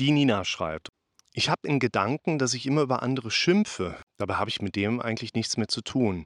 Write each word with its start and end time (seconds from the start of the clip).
Die 0.00 0.12
Nina 0.12 0.46
schreibt, 0.46 0.88
ich 1.34 1.50
habe 1.50 1.68
in 1.68 1.78
Gedanken, 1.78 2.38
dass 2.38 2.54
ich 2.54 2.64
immer 2.64 2.80
über 2.80 3.02
andere 3.02 3.30
schimpfe. 3.30 3.98
Dabei 4.16 4.36
habe 4.36 4.48
ich 4.48 4.62
mit 4.62 4.74
dem 4.74 4.98
eigentlich 4.98 5.34
nichts 5.34 5.58
mehr 5.58 5.68
zu 5.68 5.82
tun. 5.82 6.24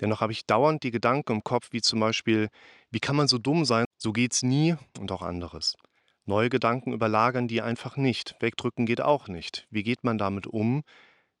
Dennoch 0.00 0.20
habe 0.20 0.32
ich 0.32 0.46
dauernd 0.46 0.82
die 0.82 0.90
Gedanken 0.90 1.34
im 1.34 1.44
Kopf, 1.44 1.68
wie 1.70 1.80
zum 1.80 2.00
Beispiel, 2.00 2.48
wie 2.90 2.98
kann 2.98 3.14
man 3.14 3.28
so 3.28 3.38
dumm 3.38 3.64
sein? 3.64 3.84
So 3.98 4.12
geht's 4.12 4.42
nie 4.42 4.74
und 4.98 5.12
auch 5.12 5.22
anderes. 5.22 5.76
Neue 6.24 6.50
Gedanken 6.50 6.92
überlagern 6.92 7.46
die 7.46 7.62
einfach 7.62 7.96
nicht. 7.96 8.34
Wegdrücken 8.40 8.84
geht 8.84 9.00
auch 9.00 9.28
nicht. 9.28 9.68
Wie 9.70 9.84
geht 9.84 10.02
man 10.02 10.18
damit 10.18 10.48
um, 10.48 10.82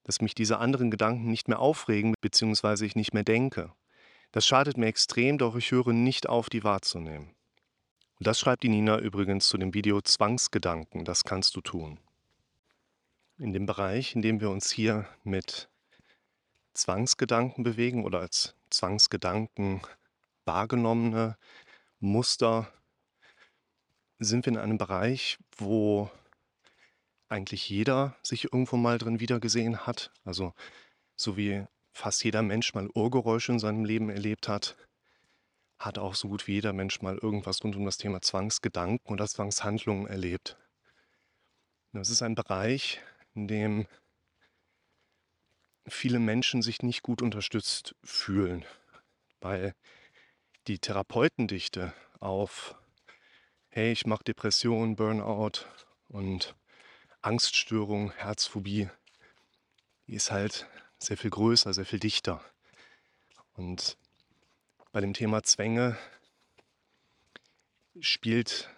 dass 0.04 0.20
mich 0.20 0.36
diese 0.36 0.58
anderen 0.58 0.92
Gedanken 0.92 1.28
nicht 1.28 1.48
mehr 1.48 1.58
aufregen, 1.58 2.14
beziehungsweise 2.20 2.86
ich 2.86 2.94
nicht 2.94 3.14
mehr 3.14 3.24
denke? 3.24 3.72
Das 4.30 4.46
schadet 4.46 4.76
mir 4.76 4.86
extrem, 4.86 5.38
doch 5.38 5.56
ich 5.56 5.72
höre 5.72 5.92
nicht 5.92 6.28
auf, 6.28 6.48
die 6.48 6.62
wahrzunehmen. 6.62 7.33
Das 8.24 8.40
schreibt 8.40 8.62
die 8.62 8.70
Nina 8.70 8.98
übrigens 9.00 9.48
zu 9.48 9.58
dem 9.58 9.74
Video 9.74 10.00
Zwangsgedanken. 10.00 11.04
Das 11.04 11.24
kannst 11.24 11.56
du 11.56 11.60
tun. 11.60 12.00
In 13.36 13.52
dem 13.52 13.66
Bereich, 13.66 14.14
in 14.14 14.22
dem 14.22 14.40
wir 14.40 14.48
uns 14.48 14.70
hier 14.70 15.06
mit 15.24 15.68
Zwangsgedanken 16.72 17.64
bewegen 17.64 18.02
oder 18.02 18.20
als 18.20 18.54
Zwangsgedanken 18.70 19.82
wahrgenommene 20.46 21.36
Muster, 22.00 22.72
sind 24.18 24.46
wir 24.46 24.54
in 24.54 24.58
einem 24.58 24.78
Bereich, 24.78 25.36
wo 25.58 26.10
eigentlich 27.28 27.68
jeder 27.68 28.16
sich 28.22 28.44
irgendwo 28.44 28.78
mal 28.78 28.96
drin 28.96 29.20
wiedergesehen 29.20 29.86
hat. 29.86 30.10
Also 30.24 30.54
so 31.14 31.36
wie 31.36 31.66
fast 31.92 32.24
jeder 32.24 32.40
Mensch 32.40 32.72
mal 32.72 32.88
Urgeräusche 32.94 33.52
in 33.52 33.58
seinem 33.58 33.84
Leben 33.84 34.08
erlebt 34.08 34.48
hat, 34.48 34.78
hat 35.78 35.98
auch 35.98 36.14
so 36.14 36.28
gut 36.28 36.46
wie 36.46 36.54
jeder 36.54 36.72
Mensch 36.72 37.02
mal 37.02 37.18
irgendwas 37.18 37.62
rund 37.62 37.76
um 37.76 37.84
das 37.84 37.96
Thema 37.96 38.20
Zwangsgedanken 38.22 39.12
oder 39.12 39.26
Zwangshandlungen 39.26 40.06
erlebt. 40.06 40.56
Das 41.92 42.10
ist 42.10 42.22
ein 42.22 42.34
Bereich, 42.34 43.00
in 43.34 43.46
dem 43.48 43.86
viele 45.86 46.18
Menschen 46.18 46.62
sich 46.62 46.82
nicht 46.82 47.02
gut 47.02 47.22
unterstützt 47.22 47.94
fühlen, 48.02 48.64
weil 49.40 49.74
die 50.66 50.78
Therapeutendichte 50.78 51.92
auf, 52.20 52.74
hey, 53.68 53.92
ich 53.92 54.06
mache 54.06 54.24
Depression, 54.24 54.96
Burnout 54.96 55.66
und 56.08 56.54
Angststörung, 57.20 58.12
Herzphobie, 58.12 58.88
die 60.06 60.14
ist 60.14 60.30
halt 60.30 60.66
sehr 60.98 61.16
viel 61.16 61.30
größer, 61.30 61.74
sehr 61.74 61.84
viel 61.84 62.00
dichter. 62.00 62.42
Und 63.52 63.96
bei 64.94 65.02
dem 65.02 65.12
Thema 65.12 65.42
Zwänge 65.42 65.98
spielt 68.00 68.70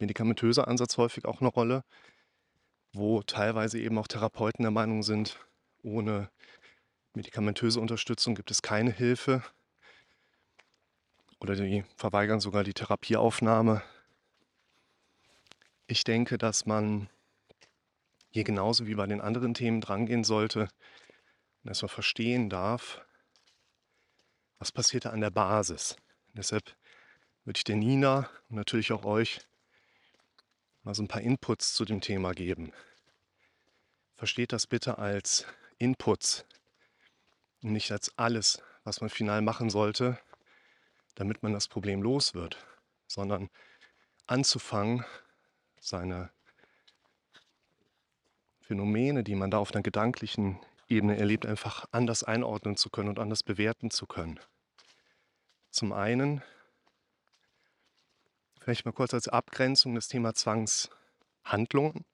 medikamentöser 0.00 0.66
Ansatz 0.66 0.96
häufig 0.96 1.26
auch 1.26 1.40
eine 1.40 1.50
Rolle 1.50 1.84
wo 2.96 3.22
teilweise 3.22 3.78
eben 3.78 3.98
auch 3.98 4.08
Therapeuten 4.08 4.62
der 4.62 4.70
Meinung 4.70 5.02
sind, 5.02 5.38
ohne 5.82 6.30
medikamentöse 7.12 7.78
Unterstützung 7.78 8.34
gibt 8.34 8.50
es 8.50 8.62
keine 8.62 8.90
Hilfe 8.90 9.42
oder 11.38 11.54
die 11.54 11.84
verweigern 11.96 12.40
sogar 12.40 12.64
die 12.64 12.72
Therapieaufnahme. 12.72 13.82
Ich 15.86 16.04
denke, 16.04 16.38
dass 16.38 16.64
man 16.64 17.10
hier 18.30 18.44
genauso 18.44 18.86
wie 18.86 18.94
bei 18.94 19.06
den 19.06 19.20
anderen 19.20 19.52
Themen 19.52 19.82
drangehen 19.82 20.24
sollte 20.24 20.68
und 21.62 21.68
erstmal 21.68 21.90
verstehen 21.90 22.48
darf, 22.48 23.06
was 24.58 24.72
passiert 24.72 25.04
da 25.04 25.10
an 25.10 25.20
der 25.20 25.30
Basis. 25.30 25.96
deshalb 26.34 26.74
würde 27.44 27.58
ich 27.58 27.64
der 27.64 27.76
Nina 27.76 28.28
und 28.48 28.56
natürlich 28.56 28.92
auch 28.92 29.04
euch 29.04 29.40
mal 30.82 30.94
so 30.94 31.02
ein 31.02 31.08
paar 31.08 31.22
Inputs 31.22 31.74
zu 31.74 31.84
dem 31.84 32.00
Thema 32.00 32.32
geben. 32.32 32.72
Versteht 34.16 34.52
das 34.52 34.66
bitte 34.66 34.98
als 34.98 35.46
Inputs 35.78 36.44
und 37.62 37.72
nicht 37.72 37.92
als 37.92 38.16
alles, 38.18 38.62
was 38.84 39.00
man 39.00 39.10
final 39.10 39.42
machen 39.42 39.70
sollte, 39.70 40.18
damit 41.14 41.42
man 41.42 41.52
das 41.52 41.68
Problem 41.68 42.02
los 42.02 42.34
wird, 42.34 42.56
sondern 43.06 43.50
anzufangen, 44.26 45.04
seine 45.80 46.30
Phänomene, 48.60 49.22
die 49.22 49.36
man 49.36 49.50
da 49.50 49.58
auf 49.58 49.72
einer 49.72 49.82
gedanklichen 49.82 50.58
Ebene 50.88 51.18
erlebt, 51.18 51.46
einfach 51.46 51.86
anders 51.90 52.22
einordnen 52.22 52.76
zu 52.76 52.90
können 52.90 53.08
und 53.08 53.18
anders 53.18 53.42
bewerten 53.42 53.90
zu 53.90 54.06
können. 54.06 54.40
Zum 55.70 55.92
einen 55.92 56.42
Vielleicht 58.66 58.84
mal 58.84 58.90
kurz 58.90 59.14
als 59.14 59.28
Abgrenzung 59.28 59.94
das 59.94 60.08
Thema 60.08 60.34
Zwangshandlungen. 60.34 62.04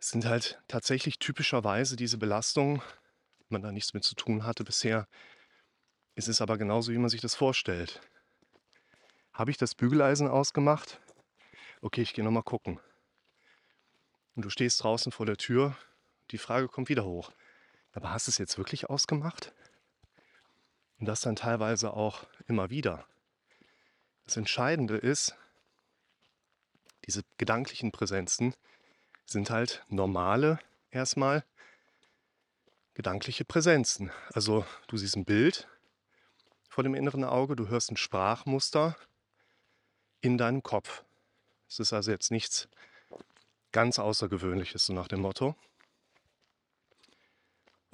Es 0.00 0.08
sind 0.08 0.24
halt 0.24 0.58
tatsächlich 0.68 1.18
typischerweise 1.18 1.96
diese 1.96 2.16
Belastungen, 2.16 2.80
man 3.50 3.60
da 3.60 3.72
nichts 3.72 3.92
mit 3.92 4.04
zu 4.04 4.14
tun 4.14 4.46
hatte 4.46 4.64
bisher. 4.64 5.06
Es 6.14 6.28
ist 6.28 6.40
aber 6.40 6.56
genauso, 6.56 6.92
wie 6.92 6.98
man 6.98 7.10
sich 7.10 7.20
das 7.20 7.34
vorstellt. 7.34 8.00
Habe 9.34 9.50
ich 9.50 9.58
das 9.58 9.74
Bügeleisen 9.74 10.28
ausgemacht? 10.28 10.98
Okay, 11.82 12.00
ich 12.00 12.14
gehe 12.14 12.24
nochmal 12.24 12.42
gucken. 12.42 12.80
Und 14.34 14.46
du 14.46 14.48
stehst 14.48 14.82
draußen 14.82 15.12
vor 15.12 15.26
der 15.26 15.36
Tür, 15.36 15.76
die 16.30 16.38
Frage 16.38 16.68
kommt 16.68 16.88
wieder 16.88 17.04
hoch. 17.04 17.32
Aber 17.92 18.10
hast 18.10 18.26
du 18.26 18.30
es 18.30 18.38
jetzt 18.38 18.58
wirklich 18.58 18.90
ausgemacht? 18.90 19.52
Und 20.98 21.06
das 21.06 21.20
dann 21.20 21.36
teilweise 21.36 21.92
auch 21.92 22.26
immer 22.46 22.70
wieder. 22.70 23.06
Das 24.24 24.36
Entscheidende 24.36 24.96
ist, 24.96 25.36
diese 27.06 27.22
gedanklichen 27.36 27.92
Präsenzen 27.92 28.54
sind 29.26 29.50
halt 29.50 29.84
normale 29.88 30.58
erstmal 30.90 31.44
gedankliche 32.94 33.44
Präsenzen. 33.44 34.10
Also 34.32 34.64
du 34.88 34.96
siehst 34.96 35.16
ein 35.16 35.24
Bild 35.24 35.68
vor 36.68 36.84
dem 36.84 36.94
inneren 36.94 37.24
Auge, 37.24 37.56
du 37.56 37.68
hörst 37.68 37.90
ein 37.90 37.96
Sprachmuster 37.96 38.96
in 40.20 40.38
deinem 40.38 40.62
Kopf. 40.62 41.04
Es 41.68 41.80
ist 41.80 41.92
also 41.92 42.10
jetzt 42.10 42.30
nichts 42.30 42.68
ganz 43.72 43.98
Außergewöhnliches, 43.98 44.86
so 44.86 44.92
nach 44.92 45.08
dem 45.08 45.20
Motto. 45.20 45.56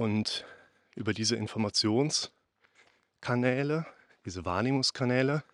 Und 0.01 0.47
über 0.95 1.13
diese 1.13 1.37
Informationskanäle, 1.37 3.87
diese 4.25 4.47
Wahrnehmungskanäle, 4.47 5.45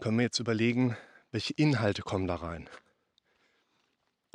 können 0.00 0.18
wir 0.18 0.24
jetzt 0.24 0.40
überlegen, 0.40 0.96
welche 1.30 1.52
Inhalte 1.52 2.02
kommen 2.02 2.26
da 2.26 2.34
rein. 2.34 2.68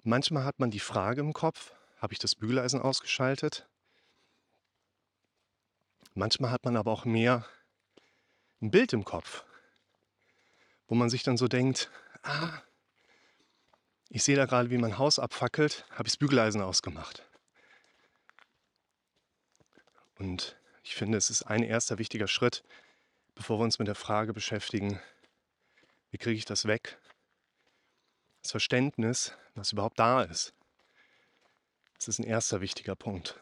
Manchmal 0.05 0.45
hat 0.45 0.61
man 0.61 0.71
die 0.71 0.79
Frage 0.79 1.19
im 1.19 1.33
Kopf, 1.33 1.73
habe 1.97 2.13
ich 2.13 2.19
das 2.19 2.35
Bügeleisen 2.35 2.81
ausgeschaltet? 2.81 3.67
Manchmal 6.13 6.51
hat 6.51 6.63
man 6.63 6.77
aber 6.77 6.93
auch 6.93 7.03
mehr 7.03 7.45
ein 8.61 8.71
Bild 8.71 8.93
im 8.93 9.03
Kopf, 9.03 9.43
wo 10.87 10.95
man 10.95 11.09
sich 11.09 11.23
dann 11.23 11.35
so 11.35 11.49
denkt, 11.49 11.91
ah, 12.23 12.61
ich 14.07 14.23
sehe 14.23 14.37
da 14.37 14.45
gerade, 14.45 14.69
wie 14.69 14.77
mein 14.77 14.97
Haus 14.97 15.19
abfackelt, 15.19 15.83
habe 15.91 16.07
ich 16.07 16.13
das 16.13 16.17
Bügeleisen 16.17 16.61
ausgemacht. 16.61 17.28
Und 20.19 20.57
ich 20.83 20.95
finde, 20.95 21.17
es 21.17 21.29
ist 21.29 21.43
ein 21.43 21.63
erster 21.63 21.97
wichtiger 21.97 22.27
Schritt, 22.27 22.63
bevor 23.35 23.57
wir 23.57 23.63
uns 23.63 23.79
mit 23.79 23.87
der 23.87 23.95
Frage 23.95 24.33
beschäftigen, 24.33 24.99
wie 26.11 26.17
kriege 26.17 26.37
ich 26.37 26.45
das 26.45 26.65
weg? 26.65 26.99
Das 28.41 28.51
Verständnis, 28.51 29.33
was 29.55 29.71
überhaupt 29.71 29.97
da 29.97 30.23
ist. 30.23 30.53
Das 31.95 32.09
ist 32.09 32.19
ein 32.19 32.25
erster 32.25 32.61
wichtiger 32.61 32.95
Punkt. 32.95 33.39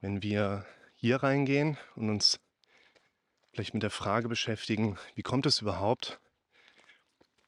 Wenn 0.00 0.22
wir 0.22 0.66
hier 0.94 1.22
reingehen 1.22 1.76
und 1.94 2.10
uns 2.10 2.40
vielleicht 3.52 3.74
mit 3.74 3.82
der 3.82 3.90
Frage 3.90 4.28
beschäftigen, 4.28 4.98
wie 5.14 5.22
kommt 5.22 5.46
es 5.46 5.60
überhaupt, 5.60 6.20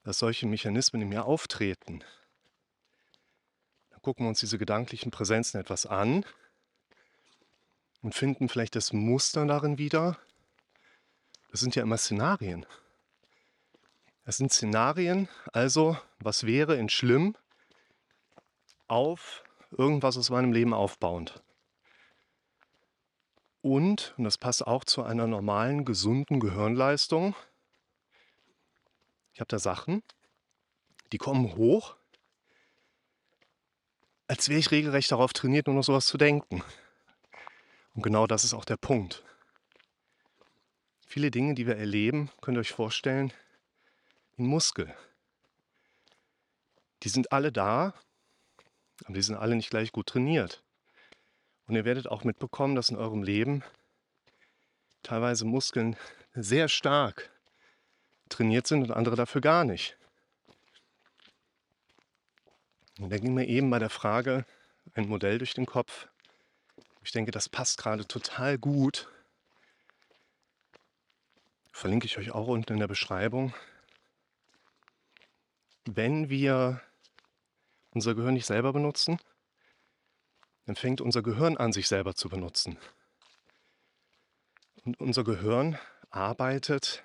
dass 0.05 0.19
solche 0.19 0.47
Mechanismen 0.47 1.03
in 1.03 1.09
mir 1.09 1.25
auftreten, 1.25 2.03
dann 3.91 4.03
gucken 4.03 4.25
wir 4.25 4.31
uns 4.31 4.41
diese 4.41 4.59
gedanklichen 4.59 5.11
Präsenzen 5.11 5.61
etwas 5.61 5.87
an 5.87 6.25
und 8.03 8.15
finden 8.15 8.49
vielleicht 8.49 8.77
das 8.77 8.93
Muster 8.93 9.47
darin 9.47 9.79
wieder, 9.79 10.19
das 11.51 11.61
sind 11.61 11.75
ja 11.75 11.83
immer 11.83 11.97
Szenarien. 11.97 12.67
Es 14.25 14.37
sind 14.37 14.53
Szenarien, 14.53 15.29
also 15.53 15.97
was 16.19 16.45
wäre 16.45 16.77
in 16.77 16.89
schlimm 16.89 17.37
auf 18.87 19.43
irgendwas 19.71 20.17
aus 20.17 20.31
meinem 20.31 20.53
Leben 20.53 20.75
aufbauend. 20.75 21.43
Und, 23.61 24.15
und 24.17 24.25
das 24.25 24.39
passt 24.39 24.67
auch 24.67 24.85
zu 24.85 25.03
einer 25.03 25.27
normalen, 25.27 25.85
gesunden 25.85 26.41
Gehirnleistung, 26.41 27.35
ich 29.39 29.41
habe 29.41 29.51
da 29.51 29.61
Sachen, 29.61 30.03
die 31.13 31.19
kommen 31.19 31.55
hoch, 31.55 31.95
als 34.27 34.49
wäre 34.49 34.59
ich 34.59 34.73
regelrecht 34.73 35.13
darauf 35.13 35.33
trainiert, 35.33 35.69
nur 35.69 35.77
noch 35.77 35.85
sowas 35.85 36.07
zu 36.07 36.19
denken. 36.19 36.63
Und 37.99 38.03
genau 38.03 38.29
das 38.29 38.45
ist 38.45 38.55
auch 38.55 38.65
der 38.65 38.77
Punkt. 38.77 39.25
Viele 41.09 41.33
Dinge, 41.33 41.55
die 41.55 41.67
wir 41.67 41.77
erleben, 41.77 42.31
könnt 42.41 42.57
ihr 42.57 42.61
euch 42.61 42.71
vorstellen, 42.71 43.33
ein 44.39 44.47
Muskel. 44.47 44.95
Die 47.03 47.09
sind 47.09 47.33
alle 47.33 47.51
da, 47.51 47.95
aber 49.05 49.15
die 49.15 49.23
sind 49.23 49.35
alle 49.35 49.57
nicht 49.57 49.71
gleich 49.71 49.91
gut 49.91 50.07
trainiert. 50.07 50.63
Und 51.67 51.75
ihr 51.75 51.85
werdet 51.85 52.07
auch 52.07 52.23
mitbekommen, 52.23 52.77
dass 52.77 52.91
in 52.91 52.97
eurem 52.97 53.25
Leben 53.25 53.65
teilweise 55.03 55.45
Muskeln 55.45 55.97
sehr 56.35 56.69
stark 56.69 57.33
trainiert 58.29 58.69
sind 58.69 58.85
und 58.85 58.93
andere 58.93 59.17
dafür 59.17 59.41
gar 59.41 59.65
nicht. 59.65 59.99
Und 63.01 63.11
da 63.11 63.17
ging 63.17 63.35
mir 63.35 63.49
eben 63.49 63.69
bei 63.71 63.81
der 63.81 63.91
Frage 63.91 64.47
ein 64.95 65.09
Modell 65.09 65.39
durch 65.39 65.55
den 65.55 65.67
Kopf. 65.67 66.07
Ich 67.09 67.13
denke, 67.13 67.31
das 67.31 67.49
passt 67.49 67.79
gerade 67.79 68.07
total 68.07 68.59
gut. 68.59 69.09
Verlinke 71.73 72.05
ich 72.05 72.19
euch 72.19 72.33
auch 72.33 72.49
unten 72.49 72.75
in 72.75 72.81
der 72.81 72.87
Beschreibung. 72.87 73.55
Wenn 75.87 76.29
wir 76.29 76.83
unser 77.93 78.15
Gehirn 78.15 78.35
nicht 78.35 78.45
selber 78.45 78.75
benutzen, 78.75 79.19
dann 80.67 80.77
fängt 80.77 81.01
unser 81.01 81.23
Gehirn 81.23 81.57
an, 81.57 81.73
sich 81.73 81.89
selber 81.89 82.15
zu 82.15 82.29
benutzen. 82.29 82.77
Und 84.85 85.01
unser 85.01 85.25
Gehirn 85.25 85.79
arbeitet 86.11 87.03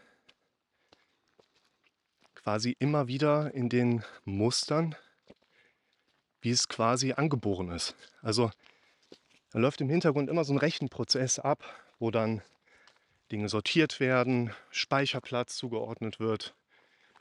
quasi 2.35 2.75
immer 2.77 3.07
wieder 3.07 3.53
in 3.53 3.69
den 3.69 4.03
Mustern, 4.25 4.97
wie 6.41 6.51
es 6.51 6.67
quasi 6.67 7.13
angeboren 7.13 7.71
ist. 7.71 7.95
Also 8.21 8.51
da 9.53 9.59
läuft 9.59 9.81
im 9.81 9.89
Hintergrund 9.89 10.29
immer 10.29 10.43
so 10.43 10.53
ein 10.53 10.57
Rechenprozess 10.57 11.37
ab, 11.37 11.63
wo 11.99 12.09
dann 12.09 12.41
Dinge 13.31 13.49
sortiert 13.49 13.99
werden, 13.99 14.51
Speicherplatz 14.71 15.55
zugeordnet 15.55 16.19
wird. 16.19 16.55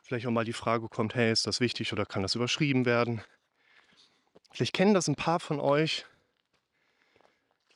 Vielleicht 0.03 0.27
auch 0.27 0.31
mal 0.31 0.47
die 0.47 0.55
Frage 0.55 0.89
kommt, 0.89 1.15
hey, 1.15 1.31
ist 1.31 1.47
das 1.47 1.61
wichtig 1.61 1.93
oder 1.93 2.07
kann 2.07 2.23
das 2.23 2.35
überschrieben 2.35 2.87
werden? 2.87 3.23
Vielleicht 4.51 4.75
kennen 4.75 4.95
das 4.95 5.09
ein 5.09 5.15
paar 5.15 5.41
von 5.41 5.61
euch. 5.61 6.07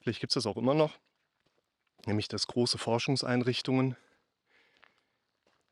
Vielleicht 0.01 0.21
gibt 0.21 0.31
es 0.31 0.43
das 0.43 0.47
auch 0.47 0.57
immer 0.57 0.75
noch. 0.75 0.99
Nämlich, 2.07 2.29
dass 2.29 2.47
große 2.47 2.79
Forschungseinrichtungen 2.79 3.97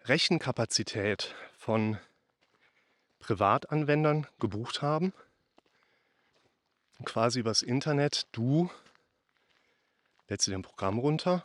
Rechenkapazität 0.05 1.35
von 1.57 1.99
Privatanwendern 3.19 4.27
gebucht 4.39 4.83
haben. 4.83 5.15
Quasi 7.05 7.41
übers 7.41 7.63
Internet, 7.63 8.27
du 8.33 8.71
lädst 10.29 10.47
dir 10.47 10.55
ein 10.55 10.63
Programm 10.63 10.99
runter 10.99 11.45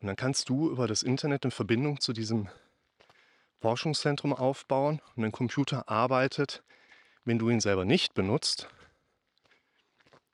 und 0.00 0.06
dann 0.06 0.16
kannst 0.16 0.48
du 0.48 0.70
über 0.70 0.86
das 0.86 1.02
Internet 1.02 1.44
in 1.44 1.50
Verbindung 1.50 2.00
zu 2.00 2.12
diesem 2.12 2.48
Forschungszentrum 3.60 4.32
aufbauen 4.32 5.00
und 5.16 5.24
ein 5.24 5.32
Computer 5.32 5.88
arbeitet, 5.88 6.62
wenn 7.24 7.38
du 7.38 7.48
ihn 7.50 7.60
selber 7.60 7.84
nicht 7.84 8.14
benutzt, 8.14 8.68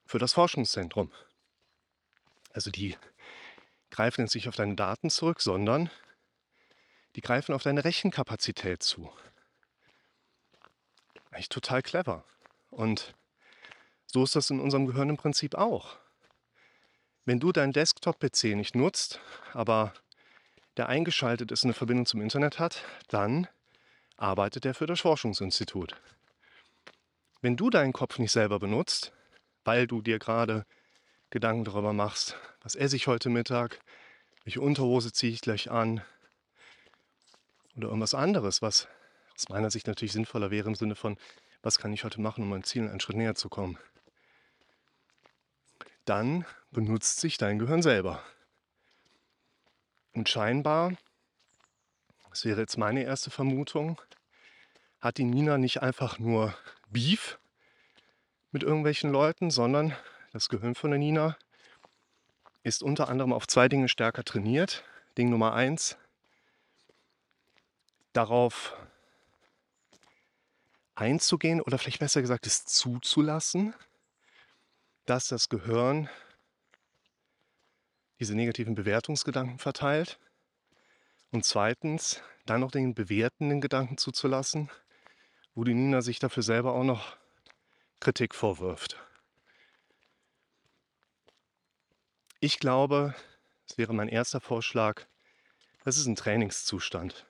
für 0.05 0.19
das 0.19 0.35
Forschungszentrum. 0.35 1.11
Also 2.53 2.71
die 2.71 2.97
greifen 3.91 4.23
jetzt 4.23 4.35
nicht 4.35 4.49
auf 4.49 4.57
deine 4.57 4.75
Daten 4.75 5.09
zurück, 5.09 5.41
sondern 5.41 5.91
die 7.15 7.21
greifen 7.21 7.55
auf 7.55 7.63
deine 7.63 7.85
Rechenkapazität 7.85 8.83
zu. 8.83 9.11
Eigentlich 11.31 11.49
total 11.49 11.83
clever. 11.83 12.25
Und 12.71 13.15
so 14.13 14.23
ist 14.23 14.37
das 14.37 14.51
in 14.51 14.61
unserem 14.61 14.87
Gehirn 14.87 15.09
im 15.09 15.17
Prinzip 15.17 15.55
auch. 15.55 15.97
Wenn 17.25 17.41
du 17.41 17.51
deinen 17.51 17.73
Desktop-PC 17.73 18.57
nicht 18.57 18.75
nutzt, 18.75 19.21
aber 19.55 19.95
der 20.77 20.89
eingeschaltet 20.89 21.51
ist 21.51 21.65
und 21.65 21.69
eine 21.69 21.75
Verbindung 21.75 22.05
zum 22.05 22.21
Internet 22.21 22.59
hat, 22.59 22.83
dann 23.09 23.49
arbeitet 24.19 24.67
er 24.67 24.75
für 24.75 24.87
das 24.87 25.01
Forschungsinstitut. 25.01 25.95
Wenn 27.41 27.57
du 27.57 27.71
deinen 27.71 27.95
Kopf 27.95 28.19
nicht 28.19 28.33
selber 28.33 28.59
benutzt, 28.59 29.13
weil 29.65 29.87
du 29.87 30.03
dir 30.03 30.19
gerade 30.19 30.67
Gedanken 31.31 31.65
darüber 31.65 31.95
machst, 31.95 32.37
was 32.61 32.75
esse 32.75 32.97
ich 32.97 33.07
heute 33.07 33.31
Mittag, 33.31 33.81
welche 34.45 34.61
Unterhose 34.61 35.13
ziehe 35.13 35.33
ich 35.33 35.41
gleich 35.41 35.71
an 35.71 36.03
oder 37.77 37.89
irgendwas 37.89 38.13
anderes, 38.13 38.61
was 38.61 38.89
aus 39.35 39.49
meiner 39.49 39.71
Sicht 39.71 39.87
natürlich 39.87 40.13
sinnvoller 40.13 40.51
wäre 40.51 40.69
im 40.69 40.75
Sinne 40.75 40.97
von, 40.97 41.17
was 41.63 41.79
kann 41.79 41.93
ich 41.95 42.05
heute 42.05 42.21
machen, 42.21 42.43
um 42.43 42.51
meinem 42.51 42.65
Ziel 42.65 42.89
einen 42.89 43.01
Schritt 43.01 43.17
näher 43.17 43.35
zu 43.35 43.49
kommen, 43.49 43.79
dann 46.05 46.45
benutzt 46.71 47.21
sich 47.21 47.39
dein 47.39 47.59
Gehirn 47.59 47.83
selber. 47.83 48.23
Und 50.13 50.29
scheinbar, 50.29 50.93
das 52.31 52.45
wäre 52.45 52.61
jetzt 52.61 52.77
meine 52.77 53.03
erste 53.05 53.31
Vermutung, 53.31 54.01
hat 55.01 55.19
die 55.19 55.25
Nina 55.25 55.59
nicht 55.59 55.83
einfach 55.83 56.19
nur 56.19 56.55
Beef 56.89 57.39
mit 58.51 58.63
irgendwelchen 58.63 59.11
Leuten, 59.11 59.51
sondern 59.51 59.97
das 60.33 60.49
Gehirn 60.49 60.75
von 60.75 60.91
der 60.91 60.99
Nina 60.99 61.37
ist 62.63 62.83
unter 62.83 63.09
anderem 63.09 63.33
auf 63.33 63.47
zwei 63.47 63.69
Dinge 63.69 63.89
stärker 63.89 64.25
trainiert. 64.25 64.85
Ding 65.19 65.29
Nummer 65.29 65.53
eins, 65.53 65.99
darauf 68.13 68.75
einzugehen 70.95 71.61
oder 71.61 71.79
vielleicht 71.79 71.99
besser 71.99 72.21
gesagt 72.21 72.47
es 72.47 72.65
zuzulassen, 72.65 73.75
dass 75.07 75.29
das 75.29 75.49
Gehirn 75.49 76.09
diese 78.21 78.35
negativen 78.35 78.75
Bewertungsgedanken 78.75 79.59
verteilt. 79.59 80.21
Und 81.33 81.45
zweitens, 81.45 82.23
dann 82.47 82.61
noch 82.61 82.71
den 82.71 82.95
bewertenden 82.95 83.61
Gedanken 83.61 83.99
zuzulassen, 83.99 84.71
wo 85.55 85.65
die 85.65 85.75
Nina 85.75 86.03
sich 86.03 86.19
dafür 86.19 86.43
selber 86.43 86.75
auch 86.75 86.85
noch 86.85 87.17
Kritik 88.01 88.35
vorwirft. 88.35 88.97
Ich 92.41 92.59
glaube, 92.59 93.15
das 93.67 93.79
wäre 93.79 93.95
mein 93.95 94.09
erster 94.09 94.41
Vorschlag, 94.41 95.07
das 95.85 95.97
ist 95.97 96.07
ein 96.07 96.17
Trainingszustand. 96.17 97.27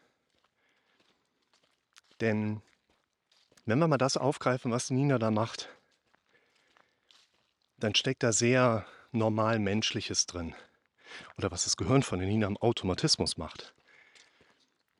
Denn 2.20 2.62
wenn 3.64 3.78
wir 3.78 3.88
mal 3.88 3.98
das 3.98 4.16
aufgreifen, 4.16 4.72
was 4.72 4.90
Nina 4.90 5.18
da 5.18 5.30
macht, 5.30 5.68
dann 7.82 7.94
steckt 7.94 8.22
da 8.22 8.32
sehr 8.32 8.86
normal 9.10 9.58
Menschliches 9.58 10.26
drin 10.26 10.54
oder 11.36 11.50
was 11.50 11.64
das 11.64 11.76
Gehirn 11.76 12.02
von 12.02 12.18
den 12.18 12.28
Nina 12.28 12.46
im 12.46 12.56
Automatismus 12.56 13.36
macht. 13.36 13.74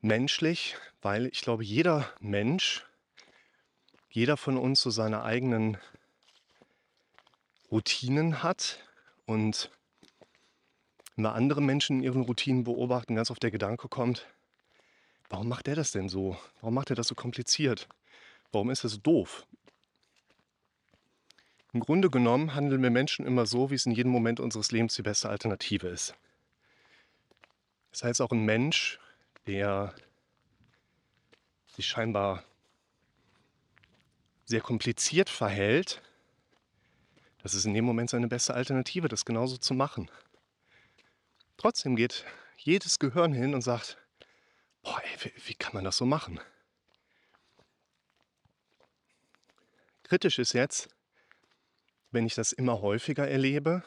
Menschlich, 0.01 0.77
weil 1.01 1.27
ich 1.27 1.43
glaube, 1.43 1.65
jeder 1.65 2.13
Mensch, 2.21 2.85
jeder 4.11 4.37
von 4.37 4.59
uns 4.59 4.81
so 4.81 4.91
seine 4.91 5.23
eigenen 5.23 5.79
Routinen 7.71 8.43
hat 8.43 8.79
und 9.27 9.71
wenn 11.15 11.25
wir 11.25 11.35
andere 11.35 11.63
Menschen 11.63 11.99
in 11.99 12.03
ihren 12.03 12.23
Routinen 12.23 12.65
beobachten, 12.65 13.15
ganz 13.15 13.31
oft 13.31 13.43
der 13.43 13.51
Gedanke 13.51 13.89
kommt, 13.89 14.27
warum 15.29 15.49
macht 15.49 15.67
der 15.67 15.77
das 15.77 15.93
denn 15.93 16.09
so? 16.09 16.37
Warum 16.61 16.75
macht 16.75 16.91
er 16.91 16.97
das 16.97 17.07
so 17.07 17.15
kompliziert? 17.15 17.89
Warum 18.51 18.71
ist 18.71 18.85
er 18.85 18.91
so 18.91 18.99
doof? 18.99 19.47
Im 21.73 21.81
Grunde 21.81 22.11
genommen 22.11 22.55
handeln 22.55 22.83
wir 22.83 22.91
Menschen 22.91 23.27
immer 23.27 23.47
so, 23.47 23.71
wie 23.71 23.75
es 23.75 23.87
in 23.87 23.93
jedem 23.93 24.13
Moment 24.13 24.41
unseres 24.41 24.73
Lebens 24.73 24.95
die 24.95 25.03
beste 25.03 25.31
Alternative 25.31 25.89
ist. 25.89 26.15
Das 27.91 28.05
heißt, 28.05 28.21
auch 28.21 28.31
ein 28.31 28.45
Mensch, 28.45 28.99
der 29.47 29.95
sich 31.67 31.87
scheinbar 31.87 32.45
sehr 34.45 34.61
kompliziert 34.61 35.31
verhält, 35.31 36.03
das 37.43 37.55
ist 37.55 37.65
in 37.65 37.75
dem 37.75 37.85
Moment 37.85 38.11
seine 38.11 38.29
beste 38.29 38.55
Alternative, 38.55 39.09
das 39.09 39.25
genauso 39.25 39.57
zu 39.57 39.73
machen. 39.73 40.11
Trotzdem 41.57 41.97
geht 41.97 42.25
jedes 42.57 42.99
Gehirn 42.99 43.33
hin 43.33 43.55
und 43.55 43.63
sagt, 43.63 43.97
boah, 44.83 45.01
ey, 45.03 45.25
wie, 45.25 45.49
wie 45.49 45.55
kann 45.55 45.73
man 45.75 45.85
das 45.85 45.97
so 45.97 46.05
machen? 46.05 46.39
Kritisch 50.03 50.39
ist 50.39 50.53
jetzt, 50.53 50.91
wenn 52.13 52.27
ich 52.27 52.35
das 52.35 52.53
immer 52.53 52.81
häufiger 52.81 53.27
erlebe 53.27 53.83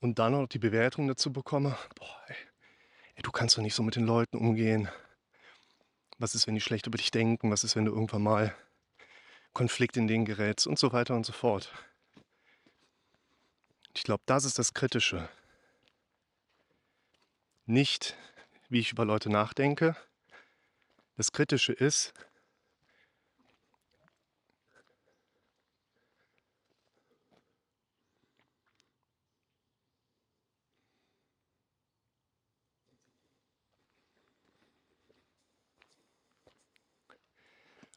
und 0.00 0.18
dann 0.18 0.32
noch 0.32 0.46
die 0.46 0.58
Bewertung 0.58 1.08
dazu 1.08 1.32
bekomme, 1.32 1.76
boah, 1.94 2.22
ey, 2.28 3.22
du 3.22 3.32
kannst 3.32 3.56
doch 3.56 3.62
nicht 3.62 3.74
so 3.74 3.82
mit 3.82 3.96
den 3.96 4.06
Leuten 4.06 4.36
umgehen. 4.36 4.88
Was 6.18 6.34
ist, 6.34 6.46
wenn 6.46 6.54
die 6.54 6.60
schlecht 6.60 6.86
über 6.86 6.98
dich 6.98 7.10
denken? 7.10 7.50
Was 7.50 7.64
ist, 7.64 7.76
wenn 7.76 7.84
du 7.84 7.92
irgendwann 7.92 8.22
mal 8.22 8.54
Konflikt 9.56 9.96
in 9.96 10.06
den 10.06 10.26
gerätst 10.26 10.66
und 10.66 10.78
so 10.78 10.92
weiter 10.92 11.14
und 11.14 11.24
so 11.24 11.32
fort. 11.32 11.72
Ich 13.94 14.02
glaube, 14.02 14.22
das 14.26 14.44
ist 14.44 14.58
das 14.58 14.74
Kritische. 14.74 15.30
Nicht, 17.64 18.18
wie 18.68 18.80
ich 18.80 18.92
über 18.92 19.06
Leute 19.06 19.30
nachdenke. 19.30 19.96
Das 21.16 21.32
Kritische 21.32 21.72
ist, 21.72 22.12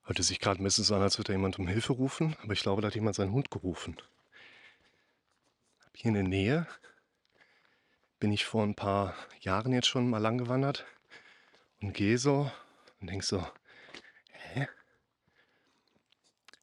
Hörte 0.10 0.24
sich 0.24 0.40
gerade 0.40 0.60
ein 0.60 0.64
bisschen 0.64 0.84
so 0.84 0.96
an, 0.96 1.04
als 1.04 1.20
würde 1.20 1.34
jemand 1.34 1.60
um 1.60 1.68
Hilfe 1.68 1.94
rufen, 1.94 2.36
aber 2.42 2.54
ich 2.54 2.62
glaube, 2.62 2.82
da 2.82 2.88
hat 2.88 2.96
jemand 2.96 3.16
seinen 3.16 3.32
Hund 3.32 3.52
gerufen. 3.52 3.96
Hier 5.94 6.10
in 6.10 6.16
der 6.16 6.24
Nähe 6.24 6.68
bin 8.20 8.32
ich 8.32 8.44
vor 8.44 8.64
ein 8.64 8.74
paar 8.74 9.14
Jahren 9.42 9.72
jetzt 9.72 9.86
schon 9.86 10.10
mal 10.10 10.18
lang 10.18 10.40
gewandert 10.40 10.88
und 11.80 11.94
gehe 11.94 12.18
so 12.18 12.52
und 13.00 13.12
denk 13.12 13.24
so, 13.24 13.46
hä? 14.32 14.68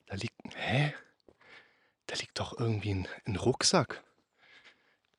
Da 0.07 0.17
liegt, 0.17 0.35
hä? 0.57 0.93
Da 2.09 2.17
liegt 2.17 2.41
doch 2.41 2.59
irgendwie 2.59 2.95
ein, 2.95 3.09
ein 3.27 3.37
Rucksack. 3.37 4.03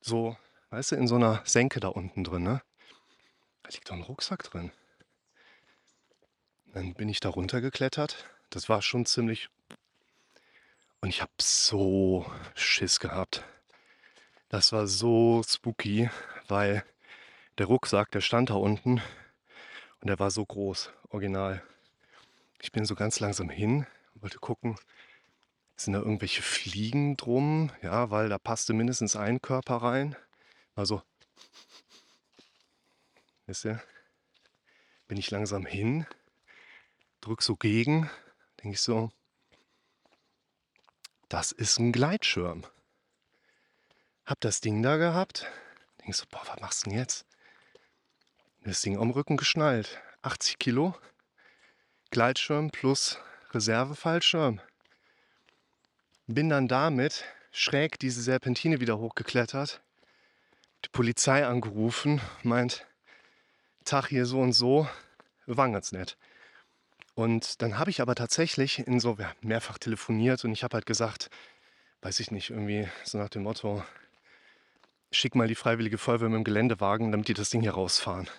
So, 0.01 0.36
weißt 0.72 0.91
du, 0.91 0.96
in 0.98 1.07
so 1.07 1.15
einer 1.15 1.43
Senke 1.46 1.79
da 1.79 1.88
unten 1.88 2.25
drin, 2.25 2.43
ne? 2.43 2.62
Da 3.63 3.69
liegt 3.69 3.89
doch 3.89 3.96
ein 3.96 4.01
Rucksack 4.01 4.43
drin. 4.43 4.74
Dann 6.74 6.93
bin 6.93 7.09
ich 7.09 7.19
da 7.19 7.29
runtergeklettert. 7.29 8.29
Das 8.50 8.69
war 8.69 8.81
schon 8.81 9.05
ziemlich. 9.05 9.50
Und 11.01 11.09
ich 11.09 11.21
habe 11.21 11.31
so 11.39 12.25
Schiss 12.55 13.00
gehabt. 13.00 13.43
Das 14.50 14.71
war 14.71 14.88
so 14.88 15.43
spooky, 15.45 16.09
weil 16.47 16.83
der 17.57 17.65
Rucksack, 17.65 18.12
der 18.12 18.21
stand 18.21 18.50
da 18.50 18.55
unten 18.55 19.01
und 20.01 20.07
der 20.07 20.19
war 20.19 20.31
so 20.31 20.45
groß, 20.45 20.91
original. 21.09 21.62
Ich 22.62 22.71
bin 22.71 22.86
so 22.86 22.95
ganz 22.95 23.19
langsam 23.19 23.50
hin, 23.50 23.86
wollte 24.15 24.39
gucken, 24.39 24.77
sind 25.75 25.93
da 25.93 26.00
irgendwelche 26.00 26.41
Fliegen 26.41 27.17
drum? 27.17 27.71
Ja, 27.81 28.09
weil 28.09 28.29
da 28.29 28.39
passte 28.39 28.74
mindestens 28.74 29.15
ein 29.15 29.41
Körper 29.41 29.77
rein. 29.77 30.15
Also, 30.75 31.03
wisst 33.45 33.65
ihr, 33.65 33.81
bin 35.07 35.17
ich 35.17 35.29
langsam 35.29 35.65
hin, 35.65 36.07
drück 37.27 37.41
so 37.41 37.57
gegen, 37.57 38.10
denke 38.63 38.75
ich 38.75 38.81
so, 38.81 39.12
das 41.27 41.51
ist 41.51 41.77
ein 41.77 41.91
Gleitschirm. 41.91 42.65
Hab 44.25 44.39
das 44.39 44.62
Ding 44.62 44.81
da 44.81 44.96
gehabt, 44.96 45.46
denke 46.00 46.13
so, 46.13 46.24
boah, 46.31 46.41
was 46.46 46.62
machst 46.62 46.86
du 46.86 46.89
denn 46.89 47.00
jetzt? 47.00 47.25
Das 48.63 48.81
Ding 48.81 48.98
am 48.98 49.12
Rücken 49.12 49.36
geschnallt, 49.36 50.01
80 50.22 50.57
Kilo, 50.57 50.96
Gleitschirm 52.12 52.72
plus 52.72 53.19
Reservefallschirm. 53.51 54.62
Bin 56.27 56.50
dann 56.50 56.69
damit 56.69 57.25
schräg 57.51 58.00
diese 58.00 58.22
Serpentine 58.22 58.79
wieder 58.79 59.00
hochgeklettert, 59.00 59.81
die 60.86 60.89
Polizei 60.89 61.46
angerufen, 61.46 62.22
meint, 62.43 62.88
Tag 63.84 64.07
hier 64.07 64.25
so 64.25 64.39
und 64.39 64.53
so, 64.53 64.88
wir 65.46 65.57
waren 65.57 65.74
ganz 65.74 65.91
nett. 65.91 66.17
Und 67.17 67.63
dann 67.63 67.79
habe 67.79 67.89
ich 67.89 68.00
aber 68.00 68.13
tatsächlich 68.13 68.77
in 68.77 69.00
so 69.00 69.17
mehrfach 69.41 69.79
telefoniert 69.79 70.45
und 70.45 70.51
ich 70.51 70.63
habe 70.63 70.75
halt 70.75 70.86
gesagt, 70.86 71.31
weiß 72.03 72.19
ich 72.19 72.29
nicht, 72.29 72.51
irgendwie 72.51 72.88
so 73.03 73.17
nach 73.17 73.29
dem 73.29 73.41
Motto, 73.41 73.83
schick 75.12 75.33
mal 75.33 75.47
die 75.47 75.55
freiwillige 75.55 75.97
Feuerwehr 75.97 76.29
mit 76.29 76.38
dem 76.38 76.43
Geländewagen, 76.43 77.12
damit 77.12 77.27
die 77.27 77.33
das 77.33 77.50
Ding 77.50 77.62
hier 77.62 77.74
rausfahren. 77.74 78.29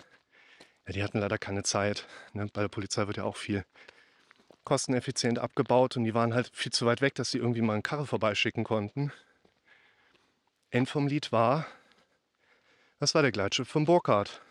Ja, 0.87 0.93
die 0.93 1.03
hatten 1.03 1.19
leider 1.19 1.37
keine 1.37 1.63
Zeit. 1.63 2.07
Ne? 2.31 2.47
Bei 2.53 2.61
der 2.61 2.69
Polizei 2.69 3.05
wird 3.05 3.17
ja 3.17 3.25
auch 3.25 3.35
viel 3.35 3.65
kosteneffizient 4.63 5.39
abgebaut 5.39 5.97
und 5.97 6.05
die 6.05 6.13
waren 6.13 6.33
halt 6.33 6.49
viel 6.53 6.71
zu 6.71 6.85
weit 6.85 7.01
weg, 7.01 7.15
dass 7.15 7.31
sie 7.31 7.39
irgendwie 7.39 7.61
mal 7.61 7.73
einen 7.73 7.83
Karre 7.83 8.07
vorbeischicken 8.07 8.63
konnten. 8.63 9.11
End 10.69 10.87
vom 10.87 11.05
Lied 11.05 11.33
war, 11.33 11.67
das 13.01 13.13
war 13.13 13.23
der 13.23 13.33
Gleitschiff 13.33 13.67
von 13.67 13.83
Burkhardt. 13.83 14.41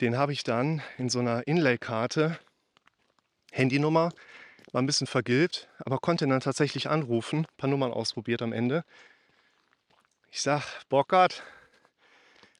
Den 0.00 0.16
habe 0.16 0.32
ich 0.32 0.42
dann 0.42 0.80
in 0.96 1.10
so 1.10 1.18
einer 1.18 1.46
Inlay-Karte, 1.46 2.38
Handynummer, 3.58 4.12
war 4.72 4.80
ein 4.80 4.86
bisschen 4.86 5.06
vergilbt, 5.08 5.68
aber 5.78 5.98
konnte 5.98 6.26
dann 6.28 6.40
tatsächlich 6.40 6.88
anrufen, 6.88 7.40
ein 7.40 7.56
paar 7.56 7.68
Nummern 7.68 7.92
ausprobiert 7.92 8.40
am 8.40 8.52
Ende. 8.52 8.84
Ich 10.30 10.42
sag, 10.42 10.62
Burkhardt, 10.88 11.42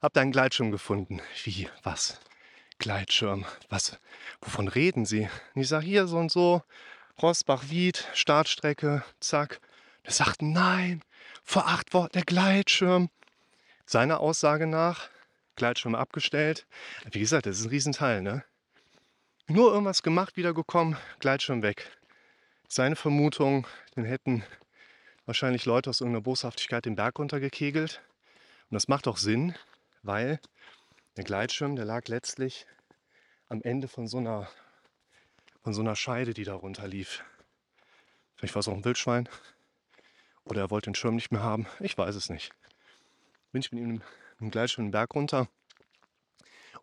hab 0.02 0.12
deinen 0.12 0.32
Gleitschirm 0.32 0.72
gefunden. 0.72 1.20
Wie, 1.44 1.68
was? 1.84 2.20
Gleitschirm. 2.78 3.44
Was, 3.68 3.98
wovon 4.40 4.68
reden 4.68 5.04
Sie? 5.04 5.28
Und 5.54 5.62
ich 5.62 5.68
sage, 5.68 5.84
hier 5.84 6.06
so 6.06 6.18
und 6.18 6.32
so, 6.32 6.62
Rosbach-Wied, 7.22 8.08
Startstrecke, 8.14 9.04
zack. 9.20 9.60
Er 10.02 10.12
sagt, 10.12 10.42
nein, 10.42 11.02
vor 11.44 11.68
acht 11.68 11.94
Wochen 11.94 12.12
der 12.14 12.22
Gleitschirm. 12.22 13.10
Seiner 13.86 14.20
Aussage 14.20 14.66
nach, 14.66 15.08
Gleitschirm 15.56 15.94
abgestellt. 15.94 16.66
Wie 17.10 17.20
gesagt, 17.20 17.46
das 17.46 17.58
ist 17.58 17.66
ein 17.66 17.70
Riesenteil, 17.70 18.22
ne? 18.22 18.44
Nur 19.50 19.72
irgendwas 19.72 20.02
gemacht, 20.02 20.36
wiedergekommen, 20.36 20.98
Gleitschirm 21.20 21.62
weg. 21.62 21.90
Seine 22.68 22.96
Vermutung, 22.96 23.66
den 23.96 24.04
hätten 24.04 24.44
wahrscheinlich 25.24 25.64
Leute 25.64 25.88
aus 25.88 26.02
irgendeiner 26.02 26.22
Boshaftigkeit 26.22 26.84
den 26.84 26.96
Berg 26.96 27.18
runtergekegelt. 27.18 28.02
Und 28.68 28.74
das 28.74 28.88
macht 28.88 29.08
auch 29.08 29.16
Sinn, 29.16 29.54
weil 30.02 30.38
der 31.16 31.24
Gleitschirm, 31.24 31.76
der 31.76 31.86
lag 31.86 32.08
letztlich 32.08 32.66
am 33.48 33.62
Ende 33.62 33.88
von 33.88 34.06
so 34.06 34.18
einer, 34.18 34.50
von 35.62 35.72
so 35.72 35.80
einer 35.80 35.96
Scheide, 35.96 36.34
die 36.34 36.44
da 36.44 36.52
runterlief. 36.52 37.24
Vielleicht 38.36 38.54
war 38.54 38.60
es 38.60 38.68
auch 38.68 38.74
ein 38.74 38.84
Wildschwein. 38.84 39.30
Oder 40.44 40.60
er 40.60 40.70
wollte 40.70 40.90
den 40.90 40.94
Schirm 40.94 41.14
nicht 41.14 41.32
mehr 41.32 41.42
haben. 41.42 41.66
Ich 41.80 41.96
weiß 41.96 42.16
es 42.16 42.28
nicht. 42.28 42.52
Bin 43.52 43.62
ich 43.62 43.72
mit 43.72 43.80
ihm 43.80 44.02
im 44.40 44.50
Gleitschirm 44.50 44.88
den 44.88 44.90
Berg 44.90 45.14
runter. 45.14 45.48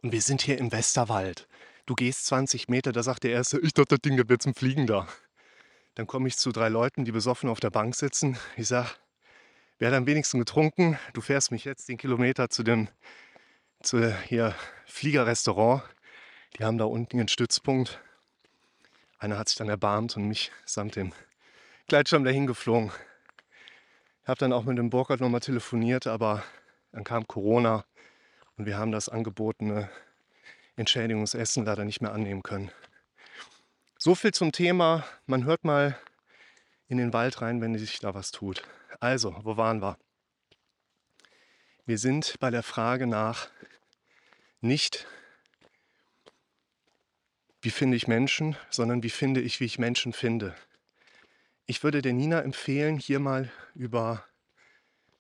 Und 0.02 0.12
wir 0.12 0.22
sind 0.24 0.42
hier 0.42 0.58
im 0.58 0.72
Westerwald. 0.72 1.48
Du 1.88 1.94
gehst 1.94 2.26
20 2.26 2.68
Meter, 2.68 2.92
da 2.92 3.04
sagt 3.04 3.26
der 3.26 3.32
Erste, 3.32 3.60
ich 3.60 3.74
dachte, 3.74 3.96
das 3.96 4.02
Ding 4.02 4.18
wird 4.18 4.42
zum 4.42 4.56
Fliegen 4.56 4.88
da. 4.88 5.08
Dann 5.94 6.08
komme 6.08 6.28
ich 6.28 6.36
zu 6.36 6.52
drei 6.52 6.68
Leuten, 6.68 7.06
die 7.06 7.12
besoffen 7.12 7.48
auf 7.48 7.60
der 7.60 7.70
Bank 7.70 7.96
sitzen. 7.96 8.38
Ich 8.58 8.68
sage, 8.68 8.90
wer 9.78 9.90
hat 9.90 9.96
am 9.96 10.08
wenigsten 10.08 10.40
getrunken? 10.40 10.98
Du 11.14 11.22
fährst 11.22 11.52
mich 11.52 11.64
jetzt 11.64 11.88
den 11.88 11.98
Kilometer 11.98 12.50
zu 12.50 12.64
dem 12.64 12.88
zu 13.84 14.12
hier 14.24 14.56
Fliegerrestaurant. 14.88 15.84
Die 16.58 16.64
haben 16.64 16.80
da 16.80 16.86
unten 16.86 17.20
einen 17.20 17.28
Stützpunkt. 17.28 18.02
Einer 19.20 19.38
hat 19.38 19.50
sich 19.50 19.58
dann 19.58 19.70
erbarmt 19.70 20.18
und 20.18 20.28
mich 20.28 20.52
samt 20.66 20.96
dem 20.96 21.14
Gleitschirm 21.88 22.24
dahin 22.24 22.48
geflogen. 22.48 22.92
Ich 24.24 24.28
habe 24.28 24.40
dann 24.40 24.54
auch 24.54 24.64
mit 24.64 24.80
dem 24.80 24.90
Burkhardt 24.90 25.22
nochmal 25.22 25.42
telefoniert, 25.42 26.08
aber 26.08 26.44
dann 26.92 27.04
kam 27.04 27.28
Corona 27.28 27.86
und 28.58 28.66
wir 28.66 28.76
haben 28.76 28.92
das 28.92 29.08
angebotene 29.08 29.88
Entschädigungsessen 30.76 31.66
leider 31.66 31.86
nicht 31.86 32.02
mehr 32.02 32.14
annehmen 32.14 32.44
können. 32.44 32.72
So 33.98 34.14
viel 34.14 34.34
zum 34.34 34.52
Thema. 34.52 35.06
Man 35.26 35.46
hört 35.46 35.64
mal 35.64 35.98
in 36.88 36.98
den 36.98 37.14
Wald 37.14 37.42
rein, 37.42 37.62
wenn 37.62 37.78
sich 37.78 38.00
da 38.00 38.14
was 38.14 38.32
tut. 38.32 38.64
Also, 39.00 39.36
wo 39.44 39.58
waren 39.58 39.82
wir? 39.82 39.98
Wir 41.86 41.98
sind 41.98 42.36
bei 42.40 42.50
der 42.50 42.64
Frage 42.64 43.08
nach, 43.08 43.50
nicht, 44.62 45.06
wie 47.62 47.70
finde 47.70 47.98
ich 47.98 48.08
Menschen, 48.08 48.56
sondern 48.70 49.04
wie 49.04 49.10
finde 49.10 49.42
ich, 49.42 49.60
wie 49.60 49.66
ich 49.66 49.80
Menschen 49.80 50.14
finde. 50.14 50.56
Ich 51.66 51.84
würde 51.84 52.02
der 52.02 52.14
Nina 52.14 52.42
empfehlen, 52.42 52.98
hier 52.98 53.20
mal 53.20 53.52
über 53.74 54.24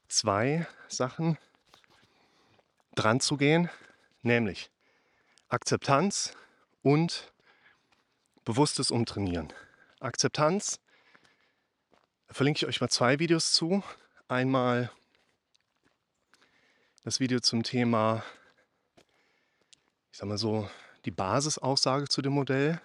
zwei 0.07 0.67
Sachen 0.87 1.37
dran 2.95 3.19
zu 3.19 3.37
gehen, 3.37 3.69
nämlich 4.21 4.69
Akzeptanz 5.55 6.33
und 6.81 7.31
bewusstes 8.43 8.91
Umtrainieren. 8.91 9.53
Akzeptanz 10.01 10.81
verlinke 12.27 12.57
ich 12.57 12.65
euch 12.65 12.81
mal 12.81 12.89
zwei 12.89 13.19
Videos 13.19 13.53
zu. 13.53 13.81
Einmal 14.27 14.91
das 17.05 17.21
Video 17.21 17.39
zum 17.39 17.63
Thema 17.63 18.21
ich 20.11 20.17
sag 20.17 20.27
mal 20.27 20.37
so, 20.37 20.69
die 21.05 21.11
Basisaussage 21.11 22.09
zu 22.09 22.21
dem 22.21 22.33
Modell. 22.33 22.81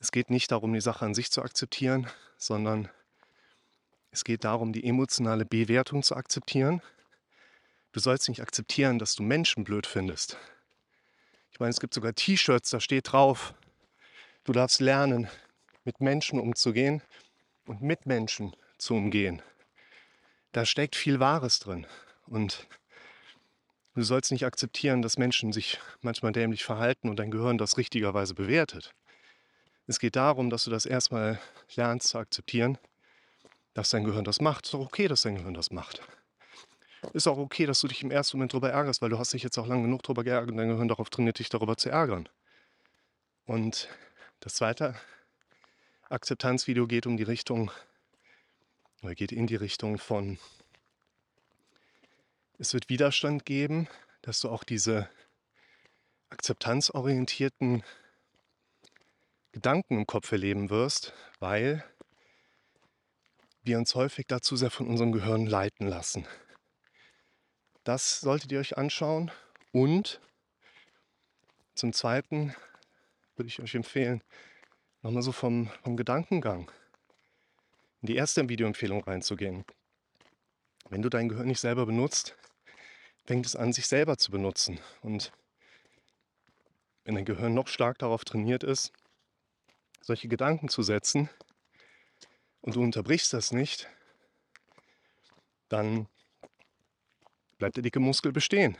Es 0.00 0.10
geht 0.10 0.30
nicht 0.30 0.50
darum, 0.50 0.72
die 0.72 0.80
Sache 0.80 1.04
an 1.04 1.14
sich 1.14 1.30
zu 1.30 1.40
akzeptieren, 1.40 2.08
sondern 2.36 2.88
es 4.10 4.24
geht 4.24 4.42
darum, 4.42 4.72
die 4.72 4.84
emotionale 4.84 5.44
Bewertung 5.44 6.02
zu 6.02 6.16
akzeptieren. 6.16 6.82
Du 7.92 8.00
sollst 8.00 8.28
nicht 8.28 8.42
akzeptieren, 8.42 8.98
dass 8.98 9.14
du 9.14 9.22
Menschen 9.22 9.62
blöd 9.62 9.86
findest. 9.86 10.36
Ich 11.54 11.60
meine, 11.60 11.70
es 11.70 11.80
gibt 11.80 11.94
sogar 11.94 12.14
T-Shirts, 12.14 12.70
da 12.70 12.80
steht 12.80 13.12
drauf, 13.12 13.54
du 14.44 14.52
darfst 14.52 14.80
lernen, 14.80 15.28
mit 15.84 16.00
Menschen 16.00 16.38
umzugehen 16.38 17.02
und 17.66 17.80
mit 17.80 18.06
Menschen 18.06 18.54
zu 18.76 18.94
umgehen. 18.94 19.40
Da 20.52 20.66
steckt 20.66 20.96
viel 20.96 21.20
Wahres 21.20 21.60
drin. 21.60 21.86
Und 22.26 22.66
Du 23.96 24.02
sollst 24.02 24.32
nicht 24.32 24.44
akzeptieren, 24.44 25.02
dass 25.02 25.18
Menschen 25.18 25.52
sich 25.52 25.78
manchmal 26.00 26.32
dämlich 26.32 26.64
verhalten 26.64 27.08
und 27.08 27.20
dein 27.20 27.30
Gehirn 27.30 27.58
das 27.58 27.78
richtigerweise 27.78 28.34
bewertet. 28.34 28.92
Es 29.86 30.00
geht 30.00 30.16
darum, 30.16 30.50
dass 30.50 30.64
du 30.64 30.70
das 30.70 30.84
erstmal 30.84 31.38
lernst 31.76 32.08
zu 32.08 32.18
akzeptieren, 32.18 32.76
dass 33.72 33.90
dein 33.90 34.02
Gehirn 34.02 34.24
das 34.24 34.40
macht. 34.40 34.66
Ist 34.66 34.74
auch 34.74 34.86
okay, 34.86 35.06
dass 35.06 35.22
dein 35.22 35.36
Gehirn 35.36 35.54
das 35.54 35.70
macht. 35.70 36.02
Ist 37.12 37.26
auch 37.26 37.38
okay, 37.38 37.66
dass 37.66 37.80
du 37.80 37.88
dich 37.88 38.02
im 38.02 38.10
ersten 38.10 38.36
Moment 38.36 38.52
darüber 38.52 38.70
ärgerst, 38.70 39.02
weil 39.02 39.10
du 39.10 39.18
hast 39.18 39.32
dich 39.32 39.42
jetzt 39.42 39.58
auch 39.58 39.66
lange 39.66 39.82
genug 39.82 40.02
darüber 40.02 40.24
geärgert 40.24 40.50
und 40.50 40.56
dein 40.56 40.68
Gehirn 40.68 40.88
darauf 40.88 41.10
trainiert, 41.10 41.38
dich 41.38 41.48
darüber 41.48 41.76
zu 41.76 41.90
ärgern. 41.90 42.28
Und 43.46 43.88
das 44.40 44.54
Zweite, 44.54 44.94
Akzeptanzvideo 46.08 46.86
geht 46.86 47.06
um 47.06 47.16
die 47.16 47.22
Richtung, 47.22 47.70
oder 49.02 49.14
geht 49.14 49.32
in 49.32 49.46
die 49.46 49.56
Richtung 49.56 49.98
von, 49.98 50.38
es 52.58 52.72
wird 52.72 52.88
Widerstand 52.88 53.44
geben, 53.44 53.88
dass 54.22 54.40
du 54.40 54.48
auch 54.48 54.64
diese 54.64 55.08
akzeptanzorientierten 56.30 57.82
Gedanken 59.52 59.98
im 59.98 60.06
Kopf 60.06 60.32
erleben 60.32 60.70
wirst, 60.70 61.12
weil 61.38 61.84
wir 63.62 63.78
uns 63.78 63.94
häufig 63.94 64.26
dazu 64.26 64.56
sehr 64.56 64.70
von 64.70 64.88
unserem 64.88 65.12
Gehirn 65.12 65.46
leiten 65.46 65.86
lassen. 65.86 66.26
Das 67.84 68.20
solltet 68.20 68.50
ihr 68.50 68.60
euch 68.60 68.78
anschauen 68.78 69.30
und 69.70 70.20
zum 71.74 71.92
Zweiten 71.92 72.54
würde 73.36 73.48
ich 73.48 73.60
euch 73.60 73.74
empfehlen, 73.74 74.22
nochmal 75.02 75.22
so 75.22 75.32
vom, 75.32 75.70
vom 75.82 75.96
Gedankengang 75.96 76.70
in 78.00 78.06
die 78.06 78.16
erste 78.16 78.48
Videoempfehlung 78.48 79.04
reinzugehen. 79.04 79.64
Wenn 80.88 81.02
du 81.02 81.10
dein 81.10 81.28
Gehirn 81.28 81.46
nicht 81.46 81.60
selber 81.60 81.84
benutzt, 81.84 82.36
fängt 83.26 83.44
es 83.44 83.56
an, 83.56 83.72
sich 83.72 83.86
selber 83.86 84.16
zu 84.16 84.30
benutzen. 84.30 84.80
Und 85.02 85.32
wenn 87.04 87.16
dein 87.16 87.24
Gehirn 87.24 87.54
noch 87.54 87.68
stark 87.68 87.98
darauf 87.98 88.24
trainiert 88.24 88.62
ist, 88.62 88.92
solche 90.00 90.28
Gedanken 90.28 90.68
zu 90.68 90.82
setzen, 90.82 91.28
und 92.60 92.76
du 92.76 92.82
unterbrichst 92.82 93.34
das 93.34 93.52
nicht, 93.52 93.90
dann 95.68 96.08
bleibt 97.58 97.76
der 97.76 97.82
dicke 97.82 98.00
Muskel 98.00 98.32
bestehen. 98.32 98.76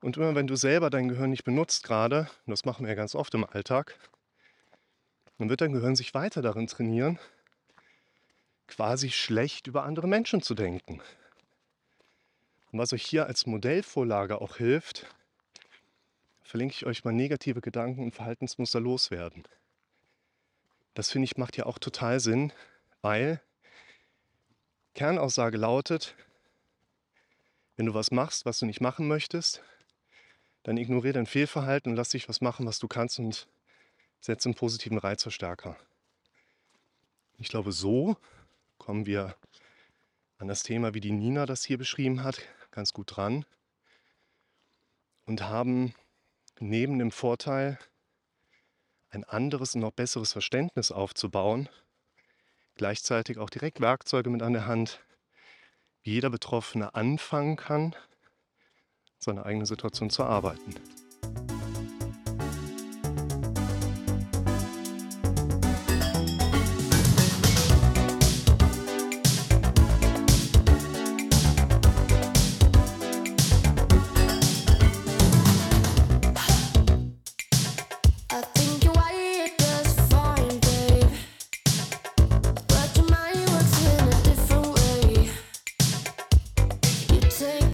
Und 0.00 0.16
immer 0.16 0.34
wenn 0.34 0.46
du 0.46 0.56
selber 0.56 0.90
dein 0.90 1.08
Gehirn 1.08 1.30
nicht 1.30 1.44
benutzt 1.44 1.82
gerade, 1.82 2.30
und 2.46 2.50
das 2.50 2.64
machen 2.64 2.84
wir 2.84 2.90
ja 2.90 2.94
ganz 2.94 3.14
oft 3.14 3.34
im 3.34 3.44
Alltag, 3.44 3.98
dann 5.38 5.48
wird 5.48 5.60
dein 5.60 5.72
Gehirn 5.72 5.96
sich 5.96 6.14
weiter 6.14 6.42
darin 6.42 6.66
trainieren, 6.66 7.18
quasi 8.66 9.10
schlecht 9.10 9.66
über 9.66 9.84
andere 9.84 10.06
Menschen 10.06 10.42
zu 10.42 10.54
denken. 10.54 11.00
Und 12.70 12.78
was 12.78 12.92
euch 12.92 13.04
hier 13.04 13.26
als 13.26 13.46
Modellvorlage 13.46 14.40
auch 14.40 14.56
hilft, 14.56 15.06
verlinke 16.42 16.74
ich 16.74 16.86
euch 16.86 17.04
mal 17.04 17.12
negative 17.12 17.60
Gedanken 17.60 18.02
und 18.02 18.14
Verhaltensmuster 18.14 18.80
loswerden. 18.80 19.44
Das 20.94 21.10
finde 21.10 21.26
ich 21.26 21.36
macht 21.36 21.56
ja 21.56 21.66
auch 21.66 21.78
total 21.78 22.20
Sinn, 22.20 22.52
weil 23.00 23.40
Kernaussage 24.94 25.56
lautet, 25.56 26.16
wenn 27.78 27.86
du 27.86 27.94
was 27.94 28.10
machst, 28.10 28.44
was 28.44 28.58
du 28.58 28.66
nicht 28.66 28.80
machen 28.80 29.06
möchtest, 29.06 29.62
dann 30.64 30.76
ignoriere 30.76 31.12
dein 31.14 31.26
Fehlverhalten 31.26 31.92
und 31.92 31.96
lass 31.96 32.08
dich 32.08 32.28
was 32.28 32.40
machen, 32.40 32.66
was 32.66 32.80
du 32.80 32.88
kannst 32.88 33.20
und 33.20 33.46
setze 34.20 34.48
einen 34.48 34.56
positiven 34.56 34.98
Reizverstärker. 34.98 35.76
Ich 37.38 37.48
glaube, 37.48 37.70
so 37.70 38.16
kommen 38.78 39.06
wir 39.06 39.36
an 40.38 40.48
das 40.48 40.64
Thema, 40.64 40.92
wie 40.92 41.00
die 41.00 41.12
Nina 41.12 41.46
das 41.46 41.64
hier 41.64 41.78
beschrieben 41.78 42.24
hat, 42.24 42.42
ganz 42.72 42.92
gut 42.92 43.16
dran 43.16 43.44
und 45.26 45.42
haben 45.42 45.94
neben 46.58 46.98
dem 46.98 47.12
Vorteil, 47.12 47.78
ein 49.10 49.22
anderes 49.22 49.76
und 49.76 49.82
noch 49.82 49.92
besseres 49.92 50.32
Verständnis 50.32 50.90
aufzubauen, 50.90 51.68
gleichzeitig 52.74 53.38
auch 53.38 53.50
direkt 53.50 53.80
Werkzeuge 53.80 54.30
mit 54.30 54.42
an 54.42 54.52
der 54.52 54.66
Hand, 54.66 55.00
jeder 56.02 56.30
Betroffene 56.30 56.94
anfangen 56.94 57.56
kann, 57.56 57.94
seine 59.18 59.44
eigene 59.44 59.66
Situation 59.66 60.10
zu 60.10 60.24
arbeiten. 60.24 60.74